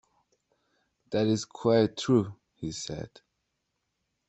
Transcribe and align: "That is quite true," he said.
"That 1.11 1.27
is 1.27 1.45
quite 1.45 1.95
true," 1.95 2.35
he 2.55 2.71
said. 2.71 3.11